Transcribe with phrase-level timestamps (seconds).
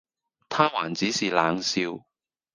[0.49, 2.03] 他還只是冷笑，